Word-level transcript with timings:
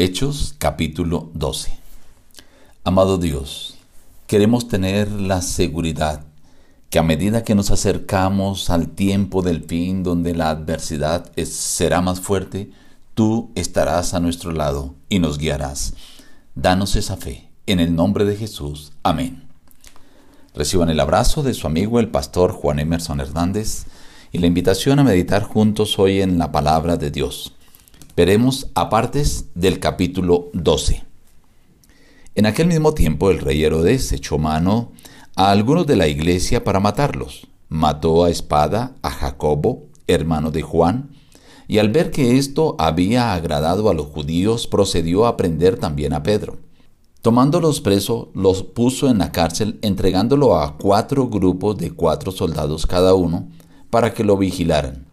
Hechos 0.00 0.54
capítulo 0.58 1.28
12 1.34 1.76
Amado 2.84 3.18
Dios, 3.18 3.78
queremos 4.28 4.68
tener 4.68 5.10
la 5.10 5.42
seguridad 5.42 6.24
que 6.88 7.00
a 7.00 7.02
medida 7.02 7.42
que 7.42 7.56
nos 7.56 7.72
acercamos 7.72 8.70
al 8.70 8.90
tiempo 8.90 9.42
del 9.42 9.64
fin 9.64 10.04
donde 10.04 10.36
la 10.36 10.50
adversidad 10.50 11.32
será 11.44 12.00
más 12.00 12.20
fuerte, 12.20 12.70
tú 13.14 13.50
estarás 13.56 14.14
a 14.14 14.20
nuestro 14.20 14.52
lado 14.52 14.94
y 15.08 15.18
nos 15.18 15.36
guiarás. 15.36 15.94
Danos 16.54 16.94
esa 16.94 17.16
fe. 17.16 17.50
En 17.66 17.80
el 17.80 17.96
nombre 17.96 18.24
de 18.24 18.36
Jesús. 18.36 18.92
Amén. 19.02 19.48
Reciban 20.54 20.90
el 20.90 21.00
abrazo 21.00 21.42
de 21.42 21.54
su 21.54 21.66
amigo 21.66 21.98
el 21.98 22.08
pastor 22.08 22.52
Juan 22.52 22.78
Emerson 22.78 23.18
Hernández 23.18 23.86
y 24.30 24.38
la 24.38 24.46
invitación 24.46 25.00
a 25.00 25.02
meditar 25.02 25.42
juntos 25.42 25.98
hoy 25.98 26.22
en 26.22 26.38
la 26.38 26.52
palabra 26.52 26.96
de 26.96 27.10
Dios 27.10 27.57
veremos 28.18 28.66
apartes 28.74 29.44
del 29.54 29.78
capítulo 29.78 30.48
12. 30.52 31.04
En 32.34 32.46
aquel 32.46 32.66
mismo 32.66 32.92
tiempo 32.92 33.30
el 33.30 33.38
rey 33.38 33.62
Herodes 33.62 34.10
echó 34.10 34.38
mano 34.38 34.90
a 35.36 35.52
algunos 35.52 35.86
de 35.86 35.94
la 35.94 36.08
iglesia 36.08 36.64
para 36.64 36.80
matarlos. 36.80 37.46
Mató 37.68 38.24
a 38.24 38.30
espada 38.30 38.96
a 39.02 39.10
Jacobo, 39.10 39.84
hermano 40.08 40.50
de 40.50 40.62
Juan, 40.62 41.10
y 41.68 41.78
al 41.78 41.90
ver 41.90 42.10
que 42.10 42.38
esto 42.38 42.74
había 42.80 43.34
agradado 43.34 43.88
a 43.88 43.94
los 43.94 44.06
judíos, 44.06 44.66
procedió 44.66 45.24
a 45.24 45.36
prender 45.36 45.78
también 45.78 46.12
a 46.12 46.24
Pedro. 46.24 46.58
Tomándolos 47.22 47.80
presos, 47.80 48.30
los 48.34 48.64
puso 48.64 49.08
en 49.08 49.18
la 49.18 49.30
cárcel, 49.30 49.78
entregándolo 49.80 50.58
a 50.58 50.76
cuatro 50.76 51.28
grupos 51.28 51.78
de 51.78 51.92
cuatro 51.92 52.32
soldados 52.32 52.84
cada 52.84 53.14
uno, 53.14 53.46
para 53.90 54.12
que 54.12 54.24
lo 54.24 54.36
vigilaran. 54.36 55.07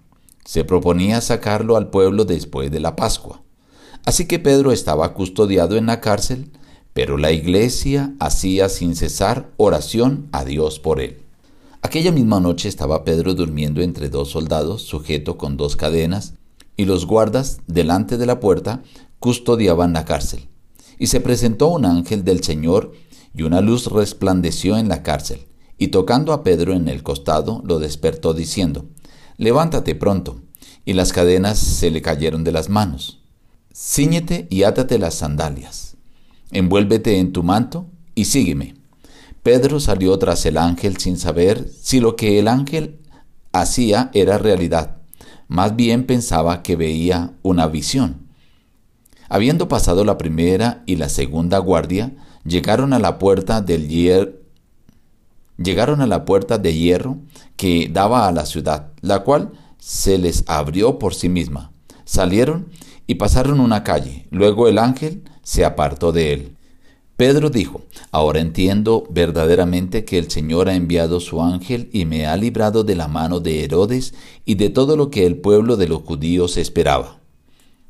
Se 0.45 0.63
proponía 0.63 1.21
sacarlo 1.21 1.75
al 1.75 1.89
pueblo 1.89 2.23
después 2.23 2.71
de 2.71 2.79
la 2.79 2.95
Pascua. 2.95 3.41
Así 4.05 4.27
que 4.27 4.39
Pedro 4.39 4.71
estaba 4.71 5.13
custodiado 5.13 5.75
en 5.75 5.87
la 5.87 5.99
cárcel, 5.99 6.51
pero 6.93 7.17
la 7.17 7.31
iglesia 7.31 8.13
hacía 8.19 8.69
sin 8.69 8.95
cesar 8.95 9.51
oración 9.57 10.29
a 10.31 10.45
Dios 10.45 10.79
por 10.79 11.01
él. 11.01 11.17
Aquella 11.81 12.11
misma 12.11 12.39
noche 12.39 12.69
estaba 12.69 13.03
Pedro 13.03 13.33
durmiendo 13.33 13.81
entre 13.81 14.09
dos 14.09 14.29
soldados, 14.29 14.83
sujeto 14.83 15.37
con 15.37 15.57
dos 15.57 15.75
cadenas, 15.75 16.35
y 16.77 16.85
los 16.85 17.05
guardas 17.05 17.59
delante 17.67 18.17
de 18.17 18.25
la 18.25 18.39
puerta 18.39 18.83
custodiaban 19.19 19.93
la 19.93 20.05
cárcel. 20.05 20.47
Y 20.99 21.07
se 21.07 21.21
presentó 21.21 21.67
un 21.67 21.85
ángel 21.85 22.23
del 22.23 22.43
Señor, 22.43 22.93
y 23.33 23.43
una 23.43 23.61
luz 23.61 23.87
resplandeció 23.87 24.77
en 24.77 24.89
la 24.89 25.03
cárcel, 25.03 25.41
y 25.77 25.87
tocando 25.87 26.33
a 26.33 26.43
Pedro 26.43 26.73
en 26.73 26.87
el 26.87 27.03
costado, 27.03 27.61
lo 27.65 27.79
despertó 27.79 28.33
diciendo, 28.33 28.85
Levántate 29.37 29.95
pronto. 29.95 30.41
Y 30.85 30.93
las 30.93 31.11
cadenas 31.11 31.57
se 31.57 31.91
le 31.91 32.01
cayeron 32.01 32.43
de 32.43 32.51
las 32.51 32.69
manos. 32.69 33.19
Cíñete 33.73 34.47
y 34.49 34.63
átate 34.63 34.99
las 34.99 35.15
sandalias. 35.15 35.97
Envuélvete 36.51 37.19
en 37.19 37.33
tu 37.33 37.43
manto 37.43 37.87
y 38.13 38.25
sígueme. 38.25 38.75
Pedro 39.43 39.79
salió 39.79 40.17
tras 40.17 40.45
el 40.45 40.57
ángel 40.57 40.97
sin 40.97 41.17
saber 41.17 41.69
si 41.81 41.99
lo 41.99 42.15
que 42.15 42.39
el 42.39 42.47
ángel 42.47 42.99
hacía 43.51 44.09
era 44.13 44.37
realidad. 44.37 44.97
Más 45.47 45.75
bien 45.75 46.05
pensaba 46.05 46.63
que 46.63 46.75
veía 46.75 47.33
una 47.41 47.67
visión. 47.67 48.27
Habiendo 49.27 49.67
pasado 49.67 50.05
la 50.05 50.17
primera 50.17 50.83
y 50.85 50.95
la 50.95 51.09
segunda 51.09 51.57
guardia, 51.57 52.15
llegaron 52.43 52.93
a 52.93 52.99
la 52.99 53.19
puerta 53.19 53.61
del 53.61 53.87
hierro 53.87 54.44
llegaron 55.57 56.01
a 56.01 56.07
la 56.07 56.25
puerta 56.25 56.57
de 56.57 56.73
hierro 56.73 57.17
que 57.55 57.89
daba 57.91 58.27
a 58.27 58.31
la 58.31 58.45
ciudad, 58.45 58.91
la 59.01 59.19
cual 59.19 59.51
se 59.79 60.17
les 60.17 60.43
abrió 60.47 60.99
por 60.99 61.13
sí 61.13 61.29
misma. 61.29 61.71
Salieron 62.05 62.69
y 63.07 63.15
pasaron 63.15 63.59
una 63.59 63.83
calle. 63.83 64.27
Luego 64.31 64.67
el 64.67 64.77
ángel 64.77 65.23
se 65.43 65.65
apartó 65.65 66.11
de 66.11 66.33
él. 66.33 66.55
Pedro 67.17 67.49
dijo, 67.49 67.81
Ahora 68.11 68.39
entiendo 68.39 69.05
verdaderamente 69.09 70.03
que 70.03 70.17
el 70.17 70.29
Señor 70.29 70.67
ha 70.67 70.75
enviado 70.75 71.19
su 71.19 71.41
ángel 71.41 71.89
y 71.93 72.05
me 72.05 72.27
ha 72.27 72.35
librado 72.35 72.83
de 72.83 72.95
la 72.95 73.07
mano 73.07 73.39
de 73.39 73.63
Herodes 73.63 74.13
y 74.43 74.55
de 74.55 74.69
todo 74.69 74.97
lo 74.97 75.09
que 75.11 75.25
el 75.25 75.37
pueblo 75.37 75.77
de 75.77 75.87
los 75.87 76.01
judíos 76.01 76.57
esperaba. 76.57 77.19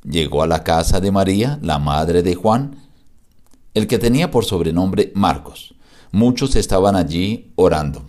Llegó 0.04 0.44
a 0.44 0.48
la 0.48 0.64
casa 0.64 1.00
de 1.00 1.12
María, 1.12 1.60
la 1.64 1.80
madre 1.80 2.22
de 2.22 2.36
Juan, 2.36 2.76
el 3.74 3.88
que 3.88 3.98
tenía 3.98 4.32
por 4.32 4.46
sobrenombre 4.46 5.12
Marcos. 5.16 5.75
Muchos 6.16 6.56
estaban 6.56 6.96
allí 6.96 7.52
orando. 7.56 8.04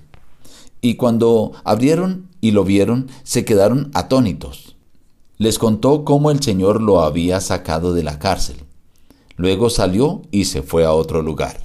Y 0.81 0.95
cuando 0.95 1.55
abrieron 1.65 2.29
y 2.41 2.53
lo 2.53 2.63
vieron, 2.63 3.09
se 3.25 3.45
quedaron 3.45 3.91
atónitos. 3.95 4.77
Les 5.39 5.59
contó 5.59 6.05
cómo 6.05 6.31
el 6.31 6.41
Señor 6.41 6.81
lo 6.81 7.01
había 7.01 7.41
sacado 7.41 7.95
de 7.95 8.05
la 8.05 8.21
cárcel. 8.21 8.59
Luego 9.35 9.71
salió 9.71 10.23
y 10.31 10.45
se 10.45 10.63
fue 10.63 10.85
a 10.85 10.93
otro 10.93 11.21
lugar. 11.21 11.59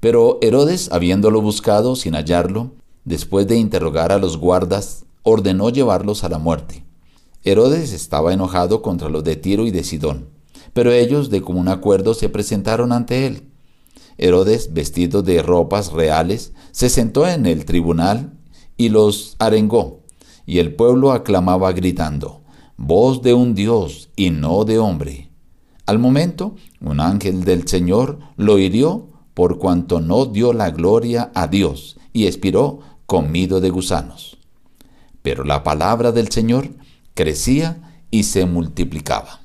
Pero 0.00 0.38
Herodes, 0.40 0.90
habiéndolo 0.90 1.42
buscado 1.42 1.94
sin 1.94 2.14
hallarlo, 2.14 2.70
después 3.04 3.46
de 3.46 3.58
interrogar 3.58 4.12
a 4.12 4.18
los 4.18 4.38
guardas, 4.38 5.04
ordenó 5.24 5.68
llevarlos 5.68 6.24
a 6.24 6.30
la 6.30 6.38
muerte. 6.38 6.86
Herodes 7.42 7.92
estaba 7.92 8.32
enojado 8.32 8.80
contra 8.80 9.10
los 9.10 9.22
de 9.24 9.36
Tiro 9.36 9.66
y 9.66 9.70
de 9.70 9.84
Sidón, 9.84 10.30
pero 10.72 10.90
ellos 10.90 11.28
de 11.28 11.42
común 11.42 11.68
acuerdo 11.68 12.14
se 12.14 12.30
presentaron 12.30 12.92
ante 12.92 13.26
él. 13.26 13.50
Herodes, 14.18 14.72
vestido 14.72 15.22
de 15.22 15.42
ropas 15.42 15.92
reales, 15.92 16.52
se 16.70 16.88
sentó 16.88 17.26
en 17.26 17.46
el 17.46 17.64
tribunal 17.64 18.32
y 18.76 18.88
los 18.88 19.36
arengó, 19.38 20.02
y 20.46 20.58
el 20.58 20.74
pueblo 20.74 21.12
aclamaba 21.12 21.72
gritando, 21.72 22.42
Voz 22.76 23.22
de 23.22 23.34
un 23.34 23.54
Dios 23.54 24.10
y 24.16 24.30
no 24.30 24.64
de 24.64 24.78
hombre. 24.78 25.30
Al 25.86 25.98
momento, 25.98 26.56
un 26.80 27.00
ángel 27.00 27.44
del 27.44 27.68
Señor 27.68 28.18
lo 28.36 28.58
hirió 28.58 29.08
por 29.34 29.58
cuanto 29.58 30.00
no 30.00 30.26
dio 30.26 30.52
la 30.52 30.70
gloria 30.70 31.30
a 31.34 31.46
Dios 31.46 31.96
y 32.12 32.26
expiró 32.26 32.80
comido 33.06 33.60
de 33.60 33.70
gusanos. 33.70 34.38
Pero 35.22 35.44
la 35.44 35.62
palabra 35.62 36.12
del 36.12 36.30
Señor 36.30 36.70
crecía 37.14 37.98
y 38.10 38.24
se 38.24 38.46
multiplicaba. 38.46 39.40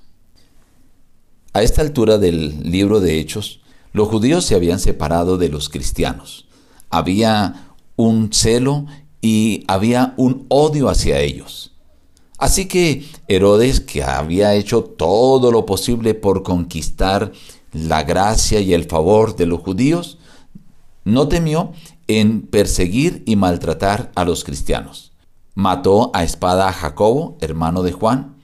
A 1.53 1.63
esta 1.63 1.81
altura 1.81 2.17
del 2.17 2.71
libro 2.71 2.99
de 2.99 3.19
Hechos, 3.19 3.61
los 3.93 4.07
judíos 4.07 4.45
se 4.45 4.55
habían 4.55 4.79
separado 4.79 5.37
de 5.37 5.49
los 5.49 5.69
cristianos. 5.69 6.47
Había 6.89 7.73
un 7.95 8.31
celo 8.31 8.85
y 9.21 9.63
había 9.67 10.13
un 10.17 10.45
odio 10.49 10.89
hacia 10.89 11.19
ellos. 11.19 11.73
Así 12.37 12.67
que 12.67 13.05
Herodes, 13.27 13.81
que 13.81 14.03
había 14.03 14.55
hecho 14.55 14.83
todo 14.83 15.51
lo 15.51 15.65
posible 15.65 16.13
por 16.13 16.43
conquistar 16.43 17.33
la 17.73 18.03
gracia 18.03 18.61
y 18.61 18.73
el 18.73 18.85
favor 18.85 19.35
de 19.35 19.45
los 19.45 19.59
judíos, 19.59 20.19
no 21.03 21.27
temió 21.27 21.73
en 22.07 22.41
perseguir 22.41 23.23
y 23.25 23.35
maltratar 23.35 24.11
a 24.15 24.23
los 24.23 24.43
cristianos. 24.43 25.11
Mató 25.53 26.11
a 26.13 26.23
espada 26.23 26.69
a 26.69 26.73
Jacobo, 26.73 27.37
hermano 27.41 27.83
de 27.83 27.91
Juan, 27.91 28.35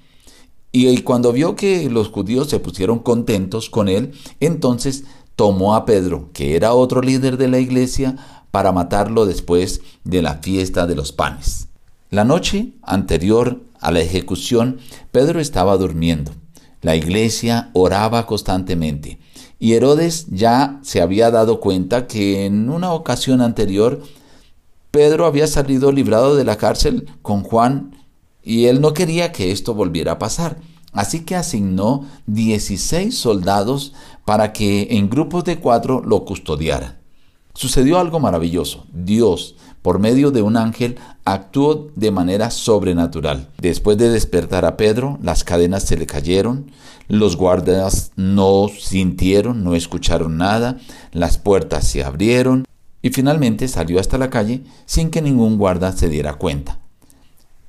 y 0.73 0.97
cuando 1.03 1.31
vio 1.31 1.55
que 1.55 1.89
los 1.89 2.09
judíos 2.09 2.49
se 2.49 2.59
pusieron 2.59 2.99
contentos 2.99 3.69
con 3.69 3.87
él, 3.87 4.11
entonces 4.41 5.05
tomó 5.35 5.75
a 5.75 5.85
Pedro, 5.85 6.29
que 6.33 6.55
era 6.55 6.73
otro 6.73 7.01
líder 7.01 7.37
de 7.37 7.47
la 7.47 7.59
iglesia, 7.59 8.15
para 8.51 8.71
matarlo 8.71 9.25
después 9.25 9.81
de 10.03 10.21
la 10.21 10.35
fiesta 10.35 10.87
de 10.87 10.95
los 10.95 11.11
panes. 11.11 11.67
La 12.09 12.23
noche 12.23 12.73
anterior 12.83 13.61
a 13.81 13.91
la 13.91 13.99
ejecución, 13.99 14.77
Pedro 15.11 15.39
estaba 15.39 15.75
durmiendo. 15.77 16.31
La 16.81 16.95
iglesia 16.95 17.69
oraba 17.73 18.25
constantemente 18.25 19.19
y 19.59 19.73
Herodes 19.73 20.27
ya 20.29 20.79
se 20.83 21.01
había 21.01 21.31
dado 21.31 21.59
cuenta 21.59 22.07
que 22.07 22.45
en 22.45 22.69
una 22.69 22.93
ocasión 22.93 23.41
anterior 23.41 24.01
Pedro 24.91 25.25
había 25.25 25.47
salido 25.47 25.91
librado 25.91 26.35
de 26.35 26.43
la 26.43 26.57
cárcel 26.57 27.09
con 27.21 27.43
Juan 27.43 27.95
y 28.43 28.65
él 28.65 28.81
no 28.81 28.93
quería 28.93 29.31
que 29.31 29.51
esto 29.51 29.73
volviera 29.73 30.13
a 30.13 30.19
pasar. 30.19 30.57
Así 30.93 31.25
que 31.25 31.35
asignó 31.35 32.05
16 32.27 33.17
soldados 33.17 33.93
para 34.25 34.51
que 34.51 34.87
en 34.91 35.09
grupos 35.09 35.43
de 35.43 35.59
cuatro 35.59 36.01
lo 36.05 36.25
custodiaran. 36.25 36.97
Sucedió 37.53 37.99
algo 37.99 38.19
maravilloso. 38.19 38.85
Dios, 38.91 39.55
por 39.81 39.99
medio 39.99 40.31
de 40.31 40.41
un 40.41 40.57
ángel, 40.57 40.97
actuó 41.23 41.87
de 41.95 42.11
manera 42.11 42.51
sobrenatural. 42.51 43.49
Después 43.59 43.97
de 43.97 44.09
despertar 44.09 44.65
a 44.65 44.75
Pedro, 44.75 45.17
las 45.21 45.45
cadenas 45.45 45.83
se 45.83 45.95
le 45.95 46.05
cayeron, 46.05 46.71
los 47.07 47.37
guardas 47.37 48.11
no 48.17 48.67
sintieron, 48.67 49.63
no 49.63 49.73
escucharon 49.73 50.37
nada, 50.37 50.79
las 51.13 51.37
puertas 51.37 51.87
se 51.87 52.03
abrieron 52.03 52.65
y 53.01 53.11
finalmente 53.11 53.67
salió 53.67 53.99
hasta 53.99 54.17
la 54.17 54.29
calle 54.29 54.63
sin 54.85 55.09
que 55.09 55.21
ningún 55.21 55.57
guarda 55.57 55.91
se 55.93 56.09
diera 56.09 56.33
cuenta. 56.33 56.79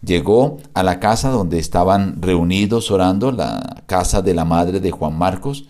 Llegó 0.02 0.58
a 0.74 0.82
la 0.82 0.98
casa 0.98 1.30
donde 1.30 1.58
estaban 1.58 2.20
reunidos 2.22 2.90
orando, 2.90 3.30
la 3.30 3.82
casa 3.86 4.22
de 4.22 4.34
la 4.34 4.44
madre 4.44 4.80
de 4.80 4.90
Juan 4.90 5.16
Marcos, 5.16 5.66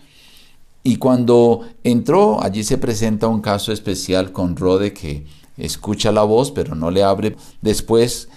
y 0.87 0.95
cuando 0.95 1.65
entró, 1.83 2.41
allí 2.41 2.63
se 2.63 2.77
presenta 2.77 3.27
un 3.27 3.41
caso 3.41 3.73
especial 3.73 4.31
con 4.31 4.55
Rode 4.55 4.93
que 4.93 5.25
escucha 5.57 6.13
la 6.13 6.23
voz 6.23 6.51
pero 6.51 6.75
no 6.75 6.91
le 6.91 7.03
abre. 7.03 7.35
Después, 7.61 8.29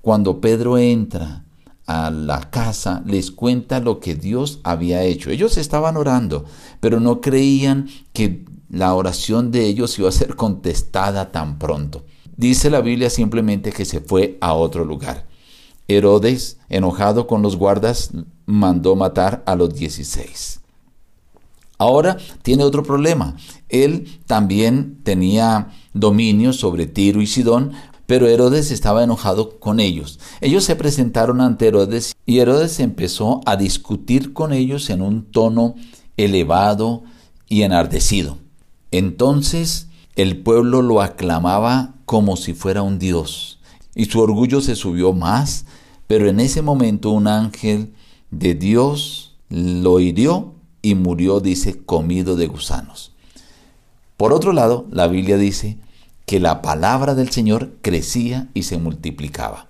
cuando 0.00 0.40
Pedro 0.40 0.78
entra 0.78 1.44
a 1.84 2.10
la 2.10 2.48
casa, 2.48 3.02
les 3.04 3.30
cuenta 3.30 3.80
lo 3.80 4.00
que 4.00 4.14
Dios 4.14 4.60
había 4.64 5.02
hecho. 5.02 5.28
Ellos 5.28 5.58
estaban 5.58 5.98
orando, 5.98 6.46
pero 6.80 6.98
no 6.98 7.20
creían 7.20 7.90
que 8.14 8.46
la 8.70 8.94
oración 8.94 9.50
de 9.50 9.66
ellos 9.66 9.98
iba 9.98 10.08
a 10.08 10.12
ser 10.12 10.34
contestada 10.34 11.30
tan 11.30 11.58
pronto. 11.58 12.06
Dice 12.38 12.70
la 12.70 12.80
Biblia 12.80 13.10
simplemente 13.10 13.70
que 13.70 13.84
se 13.84 14.00
fue 14.00 14.38
a 14.40 14.54
otro 14.54 14.86
lugar. 14.86 15.26
Herodes, 15.88 16.56
enojado 16.70 17.26
con 17.26 17.42
los 17.42 17.56
guardas, 17.56 18.12
mandó 18.46 18.96
matar 18.96 19.42
a 19.44 19.56
los 19.56 19.74
16. 19.74 20.60
Ahora 21.78 22.18
tiene 22.42 22.64
otro 22.64 22.82
problema. 22.82 23.36
Él 23.68 24.20
también 24.26 24.98
tenía 25.04 25.68
dominio 25.94 26.52
sobre 26.52 26.86
Tiro 26.86 27.22
y 27.22 27.26
Sidón, 27.26 27.72
pero 28.06 28.26
Herodes 28.26 28.70
estaba 28.70 29.04
enojado 29.04 29.60
con 29.60 29.80
ellos. 29.80 30.18
Ellos 30.40 30.64
se 30.64 30.76
presentaron 30.76 31.40
ante 31.40 31.68
Herodes 31.68 32.16
y 32.26 32.40
Herodes 32.40 32.80
empezó 32.80 33.40
a 33.46 33.56
discutir 33.56 34.32
con 34.32 34.52
ellos 34.52 34.90
en 34.90 35.02
un 35.02 35.24
tono 35.30 35.76
elevado 36.16 37.04
y 37.48 37.62
enardecido. 37.62 38.38
Entonces 38.90 39.88
el 40.16 40.38
pueblo 40.42 40.82
lo 40.82 41.00
aclamaba 41.00 41.94
como 42.06 42.36
si 42.36 42.54
fuera 42.54 42.82
un 42.82 42.98
dios 42.98 43.60
y 43.94 44.06
su 44.06 44.20
orgullo 44.20 44.60
se 44.60 44.74
subió 44.74 45.12
más, 45.12 45.66
pero 46.06 46.28
en 46.28 46.40
ese 46.40 46.62
momento 46.62 47.10
un 47.10 47.26
ángel 47.26 47.92
de 48.30 48.54
Dios 48.54 49.36
lo 49.48 50.00
hirió 50.00 50.54
y 50.88 50.94
murió, 50.94 51.40
dice, 51.40 51.78
comido 51.84 52.34
de 52.34 52.46
gusanos. 52.46 53.12
Por 54.16 54.32
otro 54.32 54.54
lado, 54.54 54.86
la 54.90 55.06
Biblia 55.06 55.36
dice 55.36 55.76
que 56.24 56.40
la 56.40 56.62
palabra 56.62 57.14
del 57.14 57.28
Señor 57.30 57.72
crecía 57.82 58.48
y 58.54 58.62
se 58.62 58.78
multiplicaba. 58.78 59.66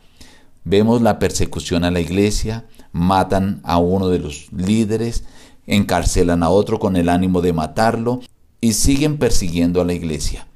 Vemos 0.62 1.02
la 1.02 1.18
persecución 1.18 1.82
a 1.82 1.90
la 1.90 1.98
iglesia, 1.98 2.66
matan 2.92 3.60
a 3.64 3.78
uno 3.78 4.08
de 4.08 4.20
los 4.20 4.52
líderes, 4.52 5.24
encarcelan 5.66 6.44
a 6.44 6.50
otro 6.50 6.78
con 6.78 6.94
el 6.94 7.08
ánimo 7.08 7.40
de 7.40 7.52
matarlo 7.52 8.20
y 8.60 8.74
siguen 8.74 9.18
persiguiendo 9.18 9.80
a 9.80 9.84
la 9.84 9.94
iglesia. 9.94 10.46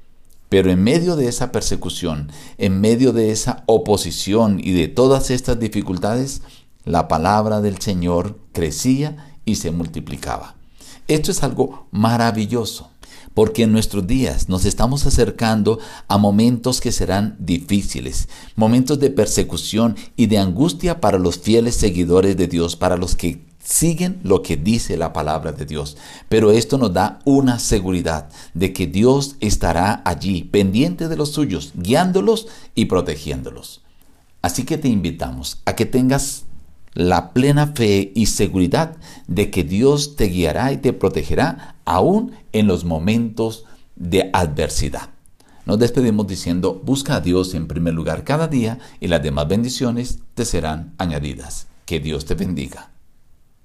Pero 0.47 0.71
en 0.71 0.81
medio 0.81 1.17
de 1.17 1.27
esa 1.27 1.51
persecución, 1.51 2.31
en 2.57 2.79
medio 2.79 3.11
de 3.11 3.31
esa 3.31 3.63
oposición 3.65 4.61
y 4.63 4.71
de 4.71 4.87
todas 4.87 5.29
estas 5.29 5.59
dificultades, 5.59 6.41
la 6.85 7.09
palabra 7.09 7.59
del 7.59 7.79
Señor 7.79 8.39
crecía 8.53 9.32
y 9.45 9.55
se 9.55 9.71
multiplicaba. 9.71 10.55
Esto 11.07 11.31
es 11.31 11.43
algo 11.43 11.87
maravilloso 11.91 12.89
porque 13.33 13.63
en 13.63 13.71
nuestros 13.71 14.05
días 14.05 14.49
nos 14.49 14.65
estamos 14.65 15.05
acercando 15.05 15.79
a 16.07 16.17
momentos 16.17 16.81
que 16.81 16.91
serán 16.91 17.35
difíciles, 17.39 18.29
momentos 18.55 18.99
de 18.99 19.09
persecución 19.09 19.95
y 20.15 20.27
de 20.27 20.37
angustia 20.37 21.01
para 21.01 21.17
los 21.17 21.39
fieles 21.39 21.75
seguidores 21.75 22.37
de 22.37 22.47
Dios, 22.47 22.75
para 22.75 22.97
los 22.97 23.15
que 23.15 23.41
siguen 23.63 24.19
lo 24.23 24.41
que 24.41 24.57
dice 24.57 24.97
la 24.97 25.13
palabra 25.13 25.51
de 25.51 25.65
Dios. 25.65 25.97
Pero 26.29 26.51
esto 26.51 26.77
nos 26.77 26.93
da 26.93 27.19
una 27.25 27.59
seguridad 27.59 28.29
de 28.53 28.73
que 28.73 28.87
Dios 28.87 29.35
estará 29.39 30.01
allí, 30.05 30.43
pendiente 30.43 31.07
de 31.07 31.15
los 31.15 31.31
suyos, 31.31 31.71
guiándolos 31.75 32.47
y 32.75 32.85
protegiéndolos. 32.85 33.81
Así 34.41 34.65
que 34.65 34.77
te 34.77 34.89
invitamos 34.89 35.61
a 35.65 35.75
que 35.75 35.85
tengas 35.85 36.43
la 36.93 37.33
plena 37.33 37.67
fe 37.67 38.11
y 38.15 38.27
seguridad 38.27 38.97
de 39.27 39.49
que 39.49 39.63
Dios 39.63 40.15
te 40.15 40.25
guiará 40.25 40.71
y 40.71 40.77
te 40.77 40.93
protegerá 40.93 41.75
aún 41.85 42.33
en 42.51 42.67
los 42.67 42.85
momentos 42.85 43.65
de 43.95 44.29
adversidad. 44.33 45.09
Nos 45.65 45.79
despedimos 45.79 46.27
diciendo, 46.27 46.81
busca 46.83 47.15
a 47.15 47.21
Dios 47.21 47.53
en 47.53 47.67
primer 47.67 47.93
lugar 47.93 48.23
cada 48.23 48.47
día 48.47 48.79
y 48.99 49.07
las 49.07 49.23
demás 49.23 49.47
bendiciones 49.47 50.19
te 50.33 50.45
serán 50.45 50.93
añadidas. 50.97 51.67
Que 51.85 51.99
Dios 51.99 52.25
te 52.25 52.35
bendiga. 52.35 52.92